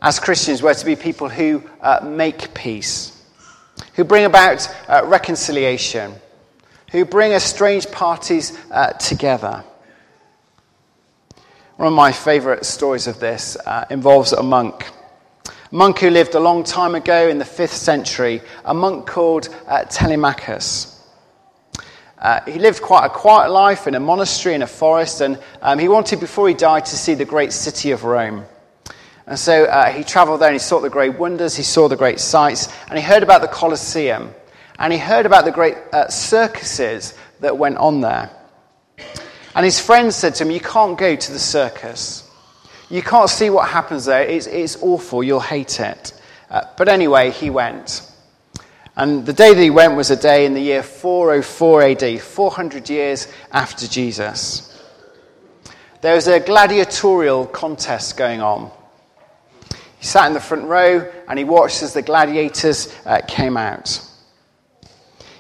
As 0.00 0.18
Christians, 0.20 0.62
we're 0.62 0.74
to 0.74 0.86
be 0.86 0.96
people 0.96 1.28
who 1.28 1.62
uh, 1.82 2.00
make 2.04 2.54
peace 2.54 3.17
who 3.94 4.04
bring 4.04 4.24
about 4.24 4.68
uh, 4.88 5.02
reconciliation, 5.04 6.14
who 6.90 7.04
bring 7.04 7.32
estranged 7.32 7.90
parties 7.92 8.58
uh, 8.70 8.92
together. 8.92 9.64
One 11.76 11.88
of 11.88 11.94
my 11.94 12.10
favourite 12.10 12.64
stories 12.64 13.06
of 13.06 13.20
this 13.20 13.56
uh, 13.64 13.84
involves 13.90 14.32
a 14.32 14.42
monk. 14.42 14.90
A 15.46 15.74
monk 15.74 15.98
who 15.98 16.10
lived 16.10 16.34
a 16.34 16.40
long 16.40 16.64
time 16.64 16.94
ago 16.94 17.28
in 17.28 17.38
the 17.38 17.44
5th 17.44 17.70
century, 17.70 18.40
a 18.64 18.74
monk 18.74 19.06
called 19.06 19.48
uh, 19.66 19.84
Telemachus. 19.84 20.98
Uh, 22.18 22.40
he 22.50 22.58
lived 22.58 22.82
quite 22.82 23.06
a 23.06 23.10
quiet 23.10 23.50
life 23.50 23.86
in 23.86 23.94
a 23.94 24.00
monastery 24.00 24.54
in 24.54 24.62
a 24.62 24.66
forest, 24.66 25.20
and 25.20 25.38
um, 25.62 25.78
he 25.78 25.86
wanted, 25.86 26.18
before 26.18 26.48
he 26.48 26.54
died, 26.54 26.84
to 26.84 26.96
see 26.96 27.14
the 27.14 27.24
great 27.24 27.52
city 27.52 27.92
of 27.92 28.02
Rome. 28.02 28.44
And 29.28 29.38
so 29.38 29.64
uh, 29.64 29.92
he 29.92 30.04
traveled 30.04 30.40
there 30.40 30.48
and 30.48 30.54
he 30.54 30.58
saw 30.58 30.80
the 30.80 30.88
great 30.88 31.18
wonders, 31.18 31.54
he 31.54 31.62
saw 31.62 31.86
the 31.86 31.96
great 31.96 32.18
sights, 32.18 32.72
and 32.88 32.98
he 32.98 33.04
heard 33.04 33.22
about 33.22 33.42
the 33.42 33.48
Colosseum, 33.48 34.34
and 34.78 34.90
he 34.90 34.98
heard 34.98 35.26
about 35.26 35.44
the 35.44 35.50
great 35.50 35.76
uh, 35.92 36.08
circuses 36.08 37.12
that 37.40 37.58
went 37.58 37.76
on 37.76 38.00
there. 38.00 38.30
And 39.54 39.66
his 39.66 39.78
friends 39.78 40.16
said 40.16 40.34
to 40.36 40.44
him, 40.44 40.50
You 40.50 40.60
can't 40.60 40.96
go 40.96 41.14
to 41.14 41.32
the 41.32 41.38
circus. 41.38 42.26
You 42.88 43.02
can't 43.02 43.28
see 43.28 43.50
what 43.50 43.68
happens 43.68 44.06
there. 44.06 44.22
It's, 44.22 44.46
it's 44.46 44.82
awful. 44.82 45.22
You'll 45.22 45.40
hate 45.40 45.78
it. 45.78 46.14
Uh, 46.48 46.62
but 46.78 46.88
anyway, 46.88 47.30
he 47.30 47.50
went. 47.50 48.10
And 48.96 49.26
the 49.26 49.34
day 49.34 49.52
that 49.52 49.62
he 49.62 49.68
went 49.68 49.94
was 49.94 50.10
a 50.10 50.16
day 50.16 50.46
in 50.46 50.54
the 50.54 50.62
year 50.62 50.82
404 50.82 51.82
AD, 51.82 52.20
400 52.22 52.88
years 52.88 53.28
after 53.52 53.86
Jesus. 53.86 54.82
There 56.00 56.14
was 56.14 56.28
a 56.28 56.40
gladiatorial 56.40 57.44
contest 57.46 58.16
going 58.16 58.40
on. 58.40 58.70
Sat 60.08 60.26
in 60.26 60.32
the 60.32 60.40
front 60.40 60.64
row 60.64 61.06
and 61.28 61.38
he 61.38 61.44
watched 61.44 61.82
as 61.82 61.92
the 61.92 62.00
gladiators 62.00 62.90
uh, 63.04 63.20
came 63.28 63.58
out. 63.58 64.00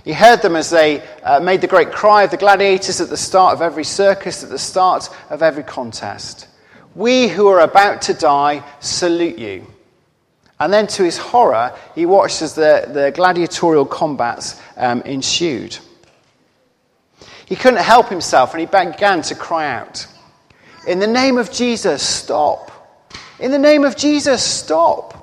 He 0.04 0.12
heard 0.12 0.42
them 0.42 0.56
as 0.56 0.68
they 0.68 1.02
uh, 1.22 1.40
made 1.40 1.62
the 1.62 1.66
great 1.66 1.90
cry 1.90 2.24
of 2.24 2.30
the 2.30 2.36
gladiators 2.36 3.00
at 3.00 3.08
the 3.08 3.16
start 3.16 3.54
of 3.54 3.62
every 3.62 3.84
circus, 3.84 4.44
at 4.44 4.50
the 4.50 4.58
start 4.58 5.08
of 5.30 5.42
every 5.42 5.62
contest. 5.62 6.48
We 6.94 7.28
who 7.28 7.46
are 7.48 7.60
about 7.60 8.02
to 8.02 8.12
die 8.12 8.62
salute 8.80 9.38
you. 9.38 9.66
And 10.60 10.70
then, 10.70 10.86
to 10.88 11.02
his 11.02 11.16
horror, 11.16 11.74
he 11.94 12.04
watched 12.04 12.42
as 12.42 12.54
the, 12.54 12.90
the 12.92 13.10
gladiatorial 13.12 13.86
combats 13.86 14.60
um, 14.76 15.00
ensued. 15.02 15.78
He 17.46 17.56
couldn't 17.56 17.80
help 17.80 18.10
himself 18.10 18.52
and 18.52 18.60
he 18.60 18.66
began 18.66 19.22
to 19.22 19.34
cry 19.34 19.70
out, 19.70 20.06
In 20.86 20.98
the 20.98 21.06
name 21.06 21.38
of 21.38 21.50
Jesus, 21.50 22.02
stop! 22.02 22.68
In 23.40 23.50
the 23.50 23.58
name 23.58 23.84
of 23.84 23.96
Jesus, 23.96 24.42
stop! 24.42 25.14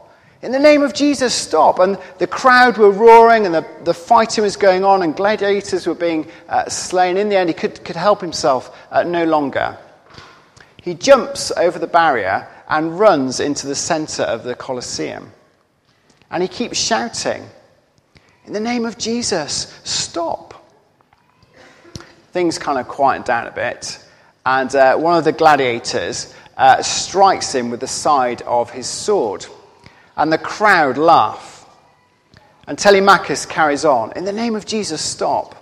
In 0.42 0.52
the 0.52 0.60
name 0.60 0.84
of 0.84 0.94
Jesus, 0.94 1.34
stop! 1.34 1.80
And 1.80 1.98
the 2.18 2.28
crowd 2.28 2.78
were 2.78 2.92
roaring 2.92 3.46
and 3.46 3.54
the, 3.54 3.66
the 3.84 3.94
fighting 3.94 4.44
was 4.44 4.56
going 4.56 4.84
on 4.84 5.04
and 5.04 5.16
gladiators 5.16 5.88
were 5.88 5.96
being 5.96 6.28
uh, 6.48 6.70
slain. 6.70 7.18
In 7.18 7.30
the 7.30 7.36
end, 7.36 7.50
he 7.50 7.54
could, 7.54 7.84
could 7.84 7.96
help 7.96 8.22
himself 8.22 8.76
uh, 8.92 9.04
no 9.04 9.26
longer. 9.26 9.78
He 10.82 10.94
jumps 10.94 11.52
over 11.52 11.80
the 11.80 11.88
barrier 11.88 12.48
and 12.70 13.00
runs 13.00 13.40
into 13.40 13.68
the 13.68 13.76
center 13.76 14.24
of 14.24 14.44
the 14.44 14.56
Colosseum. 14.56 15.32
And 16.32 16.42
he 16.42 16.50
keeps 16.50 16.78
shouting, 16.78 17.44
In 18.46 18.54
the 18.54 18.60
name 18.60 18.86
of 18.86 18.98
Jesus, 18.98 19.80
stop. 19.84 20.54
Things 22.32 22.58
kind 22.58 22.80
of 22.80 22.88
quieten 22.88 23.24
down 23.24 23.48
a 23.48 23.52
bit, 23.52 24.00
and 24.46 24.76
uh, 24.76 24.98
one 24.98 25.18
of 25.18 25.24
the 25.24 25.32
gladiators 25.32 26.34
uh, 26.58 26.82
strikes 26.82 27.54
him 27.54 27.70
with 27.70 27.80
the 27.80 27.88
side 27.88 28.42
of 28.44 28.70
his 28.70 28.88
sword. 28.88 29.46
And 30.16 30.32
the 30.32 30.38
crowd 30.38 30.98
laugh. 30.98 31.68
And 32.68 32.78
Telemachus 32.78 33.46
carries 33.46 33.86
on, 33.86 34.14
In 34.16 34.26
the 34.26 34.32
name 34.32 34.56
of 34.56 34.66
Jesus, 34.66 35.02
stop. 35.02 35.62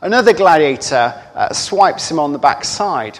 Another 0.00 0.32
gladiator 0.32 1.20
uh, 1.34 1.52
swipes 1.52 2.10
him 2.10 2.20
on 2.20 2.32
the 2.32 2.38
backside. 2.38 3.18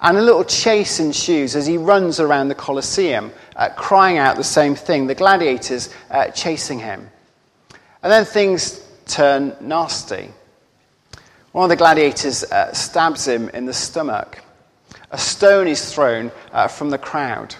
And 0.00 0.18
a 0.18 0.22
little 0.22 0.44
chase 0.44 1.00
ensues 1.00 1.56
as 1.56 1.66
he 1.66 1.78
runs 1.78 2.20
around 2.20 2.48
the 2.48 2.54
Colosseum, 2.54 3.32
uh, 3.54 3.70
crying 3.70 4.18
out 4.18 4.36
the 4.36 4.44
same 4.44 4.74
thing, 4.74 5.06
the 5.06 5.14
gladiators 5.14 5.88
uh, 6.10 6.28
chasing 6.28 6.78
him. 6.78 7.08
And 8.02 8.12
then 8.12 8.26
things 8.26 8.86
turn 9.06 9.56
nasty. 9.60 10.28
One 11.52 11.64
of 11.64 11.70
the 11.70 11.76
gladiators 11.76 12.44
uh, 12.44 12.74
stabs 12.74 13.26
him 13.26 13.48
in 13.48 13.64
the 13.64 13.72
stomach. 13.72 14.42
A 15.10 15.18
stone 15.18 15.68
is 15.68 15.92
thrown 15.92 16.32
uh, 16.52 16.68
from 16.68 16.90
the 16.90 16.98
crowd. 16.98 17.54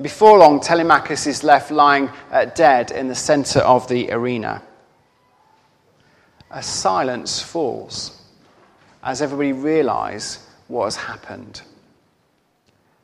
Before 0.00 0.38
long, 0.38 0.60
Telemachus 0.60 1.26
is 1.26 1.44
left 1.44 1.70
lying 1.70 2.10
uh, 2.30 2.46
dead 2.46 2.90
in 2.90 3.08
the 3.08 3.14
center 3.14 3.60
of 3.60 3.88
the 3.88 4.10
arena. 4.10 4.62
A 6.50 6.62
silence 6.62 7.40
falls 7.40 8.20
as 9.02 9.20
everybody 9.20 9.52
realizes 9.52 10.46
what 10.68 10.84
has 10.84 10.96
happened. 10.96 11.62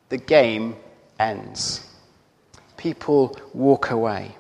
The 0.08 0.18
game 0.18 0.76
ends. 1.18 1.86
People 2.76 3.36
walk 3.52 3.90
away. 3.90 4.34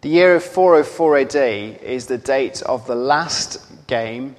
The 0.00 0.08
year 0.08 0.36
of 0.36 0.44
404 0.44 1.18
AD 1.18 1.34
is 1.36 2.06
the 2.06 2.18
date 2.18 2.62
of 2.62 2.86
the 2.86 2.94
last 2.94 3.86
game 3.86 4.36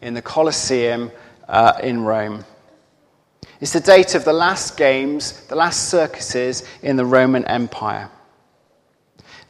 in 0.00 0.14
the 0.14 0.22
Colosseum 0.22 1.10
uh, 1.48 1.74
in 1.82 2.04
Rome. 2.04 2.44
It's 3.60 3.72
the 3.72 3.80
date 3.80 4.14
of 4.14 4.24
the 4.24 4.32
last 4.32 4.76
games, 4.76 5.46
the 5.46 5.54
last 5.54 5.88
circuses 5.88 6.64
in 6.82 6.96
the 6.96 7.04
Roman 7.04 7.44
Empire. 7.44 8.10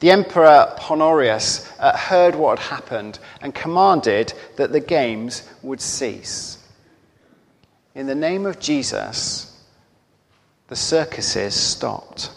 The 0.00 0.11
Emperor 0.11 0.76
Honorius 0.90 1.70
uh, 1.78 1.96
heard 1.96 2.35
what 2.35 2.59
had 2.59 2.74
happened 2.74 3.18
and 3.40 3.55
commanded 3.55 4.35
that 4.57 4.72
the 4.72 4.81
games 4.81 5.48
would 5.62 5.81
cease. 5.81 6.59
In 7.94 8.07
the 8.07 8.14
name 8.14 8.44
of 8.44 8.59
Jesus, 8.59 9.64
the 10.68 10.76
circuses 10.76 11.55
stopped. 11.55 12.31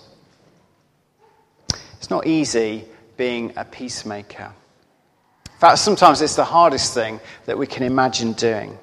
It's 1.98 2.10
not 2.10 2.28
easy 2.28 2.86
being 3.18 3.52
a 3.56 3.65
peacemaker. 3.65 4.54
In 5.46 5.60
fact, 5.60 5.80
sometimes 5.80 6.22
it's 6.22 6.36
the 6.36 6.44
hardest 6.44 6.94
thing 6.94 7.20
that 7.46 7.58
we 7.58 7.65
can 7.65 7.84
imagine 7.84 8.34
doing. 8.34 8.78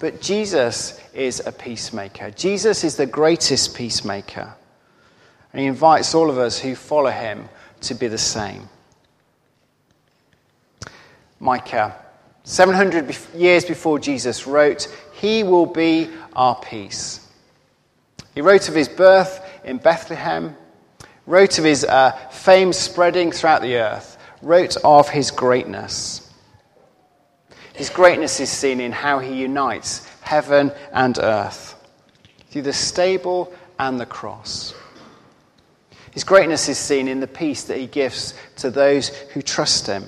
But 0.00 0.22
Jesus 0.22 0.98
is 1.12 1.42
a 1.46 1.52
peacemaker. 1.52 2.30
Jesus 2.30 2.84
is 2.84 2.96
the 2.96 3.06
greatest 3.06 3.76
peacemaker. 3.76 4.54
And 5.52 5.60
he 5.60 5.66
invites 5.66 6.14
all 6.14 6.30
of 6.30 6.38
us 6.38 6.58
who 6.58 6.74
follow 6.74 7.10
him 7.10 7.48
to 7.82 7.94
be 7.94 8.08
the 8.08 8.18
same. 8.18 8.68
Micah, 11.38 11.94
700 12.44 13.14
years 13.34 13.66
before 13.66 13.98
Jesus, 13.98 14.46
wrote, 14.46 14.88
he 15.12 15.42
will 15.42 15.66
be 15.66 16.08
our 16.34 16.54
peace. 16.56 17.28
He 18.34 18.40
wrote 18.40 18.70
of 18.70 18.74
his 18.74 18.88
birth 18.88 19.46
in 19.64 19.76
Bethlehem, 19.76 20.56
wrote 21.26 21.58
of 21.58 21.64
his 21.64 21.84
uh, 21.84 22.12
fame 22.30 22.72
spreading 22.72 23.32
throughout 23.32 23.60
the 23.60 23.76
earth, 23.76 24.16
wrote 24.40 24.78
of 24.82 25.10
his 25.10 25.30
greatness. 25.30 26.19
His 27.80 27.88
greatness 27.88 28.40
is 28.40 28.50
seen 28.50 28.78
in 28.78 28.92
how 28.92 29.20
he 29.20 29.40
unites 29.40 30.06
heaven 30.20 30.70
and 30.92 31.18
earth 31.18 31.74
through 32.50 32.60
the 32.60 32.74
stable 32.74 33.54
and 33.78 33.98
the 33.98 34.04
cross. 34.04 34.74
His 36.10 36.22
greatness 36.22 36.68
is 36.68 36.76
seen 36.76 37.08
in 37.08 37.20
the 37.20 37.26
peace 37.26 37.64
that 37.64 37.78
he 37.78 37.86
gives 37.86 38.34
to 38.56 38.70
those 38.70 39.08
who 39.32 39.40
trust 39.40 39.86
him, 39.86 40.04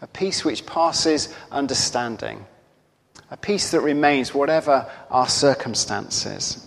a 0.00 0.06
peace 0.06 0.42
which 0.42 0.64
passes 0.64 1.28
understanding 1.50 2.46
a 3.30 3.36
peace 3.36 3.72
that 3.72 3.80
remains 3.80 4.34
whatever 4.34 4.90
our 5.10 5.28
circumstances. 5.28 6.66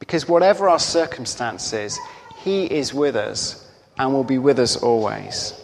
Because 0.00 0.26
whatever 0.28 0.68
our 0.68 0.80
circumstances, 0.80 1.96
He 2.38 2.64
is 2.64 2.92
with 2.92 3.14
us 3.14 3.70
and 3.98 4.12
will 4.12 4.24
be 4.24 4.38
with 4.38 4.58
us 4.58 4.76
always. 4.76 5.54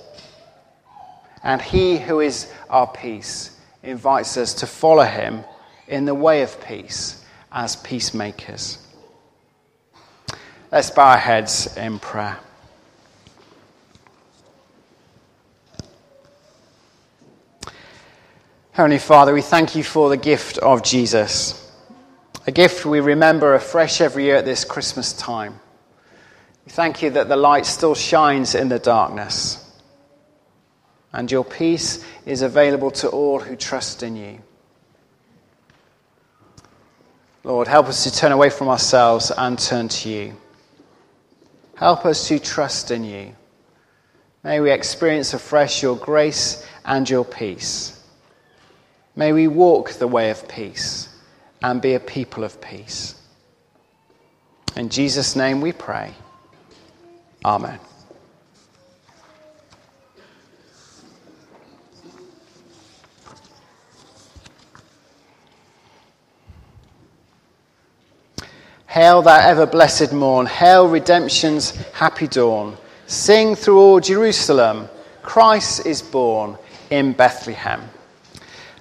And 1.42 1.60
He 1.60 1.98
who 1.98 2.20
is 2.20 2.48
our 2.70 2.86
peace 2.86 3.50
invites 3.84 4.36
us 4.36 4.54
to 4.54 4.66
follow 4.66 5.04
Him 5.04 5.44
in 5.86 6.04
the 6.04 6.14
way 6.14 6.42
of 6.42 6.64
peace 6.64 7.24
as 7.52 7.76
peacemakers. 7.76 8.78
Let's 10.72 10.90
bow 10.90 11.12
our 11.12 11.18
heads 11.18 11.76
in 11.76 12.00
prayer. 12.00 12.38
Heavenly 18.72 18.98
Father, 18.98 19.32
we 19.32 19.40
thank 19.40 19.76
you 19.76 19.84
for 19.84 20.08
the 20.08 20.16
gift 20.16 20.58
of 20.58 20.82
Jesus, 20.82 21.70
a 22.44 22.50
gift 22.50 22.84
we 22.84 22.98
remember 22.98 23.54
afresh 23.54 24.00
every 24.00 24.24
year 24.24 24.34
at 24.34 24.44
this 24.44 24.64
Christmas 24.64 25.12
time. 25.12 25.60
We 26.66 26.72
thank 26.72 27.00
you 27.00 27.10
that 27.10 27.28
the 27.28 27.36
light 27.36 27.66
still 27.66 27.94
shines 27.94 28.56
in 28.56 28.68
the 28.68 28.80
darkness, 28.80 29.63
and 31.14 31.30
your 31.30 31.44
peace 31.44 32.04
is 32.26 32.42
available 32.42 32.90
to 32.90 33.08
all 33.08 33.38
who 33.38 33.54
trust 33.54 34.02
in 34.02 34.16
you. 34.16 34.40
Lord, 37.44 37.68
help 37.68 37.86
us 37.86 38.02
to 38.02 38.12
turn 38.12 38.32
away 38.32 38.50
from 38.50 38.68
ourselves 38.68 39.30
and 39.36 39.56
turn 39.56 39.88
to 39.88 40.08
you. 40.08 40.36
Help 41.76 42.04
us 42.04 42.26
to 42.28 42.40
trust 42.40 42.90
in 42.90 43.04
you. 43.04 43.34
May 44.42 44.58
we 44.58 44.72
experience 44.72 45.34
afresh 45.34 45.82
your 45.82 45.96
grace 45.96 46.66
and 46.84 47.08
your 47.08 47.24
peace. 47.24 48.02
May 49.14 49.32
we 49.32 49.46
walk 49.46 49.92
the 49.92 50.08
way 50.08 50.30
of 50.30 50.48
peace 50.48 51.08
and 51.62 51.80
be 51.80 51.94
a 51.94 52.00
people 52.00 52.42
of 52.42 52.60
peace. 52.60 53.14
In 54.76 54.88
Jesus' 54.88 55.36
name 55.36 55.60
we 55.60 55.70
pray. 55.70 56.12
Amen. 57.44 57.78
Hail, 68.94 69.22
thou 69.22 69.40
ever 69.40 69.66
blessed 69.66 70.12
morn. 70.12 70.46
Hail, 70.46 70.86
redemption's 70.86 71.70
happy 71.94 72.28
dawn. 72.28 72.76
Sing 73.08 73.56
through 73.56 73.80
all 73.80 73.98
Jerusalem. 73.98 74.88
Christ 75.20 75.84
is 75.84 76.00
born 76.00 76.56
in 76.90 77.12
Bethlehem. 77.12 77.82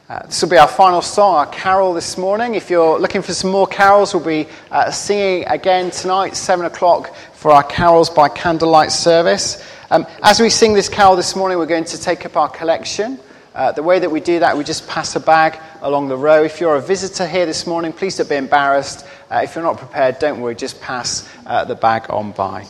Uh, 0.07 0.23
this 0.27 0.39
will 0.39 0.49
be 0.49 0.57
our 0.59 0.67
final 0.67 1.01
song, 1.01 1.33
our 1.33 1.47
carol 1.47 1.95
this 1.95 2.15
morning. 2.15 2.53
If 2.53 2.69
you're 2.69 2.99
looking 2.99 3.23
for 3.23 3.33
some 3.33 3.49
more 3.49 3.65
carols, 3.65 4.13
we'll 4.13 4.23
be 4.23 4.47
uh, 4.69 4.91
singing 4.91 5.47
again 5.47 5.89
tonight, 5.89 6.35
7 6.35 6.63
o'clock, 6.67 7.15
for 7.33 7.49
our 7.49 7.63
carols 7.63 8.11
by 8.11 8.29
candlelight 8.29 8.91
service. 8.91 9.67
Um, 9.89 10.05
as 10.21 10.39
we 10.39 10.51
sing 10.51 10.73
this 10.73 10.89
carol 10.89 11.15
this 11.15 11.35
morning, 11.35 11.57
we're 11.57 11.65
going 11.65 11.85
to 11.85 11.99
take 11.99 12.23
up 12.23 12.37
our 12.37 12.49
collection. 12.49 13.17
Uh, 13.55 13.71
the 13.71 13.83
way 13.83 13.99
that 13.99 14.09
we 14.09 14.19
do 14.19 14.39
that, 14.39 14.57
we 14.57 14.63
just 14.63 14.87
pass 14.87 15.15
a 15.15 15.19
bag 15.19 15.59
along 15.81 16.07
the 16.07 16.17
row. 16.17 16.43
If 16.43 16.59
you're 16.59 16.75
a 16.75 16.81
visitor 16.81 17.27
here 17.27 17.45
this 17.45 17.67
morning, 17.67 17.93
please 17.93 18.17
don't 18.17 18.27
be 18.27 18.35
embarrassed. 18.35 19.05
Uh, 19.33 19.41
if 19.41 19.55
you're 19.55 19.63
not 19.63 19.79
prepared, 19.79 20.19
don't 20.19 20.39
worry, 20.41 20.53
just 20.53 20.79
pass 20.79 21.27
uh, 21.47 21.65
the 21.65 21.73
bag 21.73 22.05
on 22.11 22.31
by. 22.33 22.67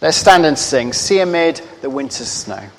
Let's 0.00 0.16
stand 0.16 0.46
and 0.46 0.58
sing. 0.58 0.94
See 0.94 1.18
amid 1.18 1.60
the 1.82 1.90
winter's 1.90 2.28
snow. 2.28 2.70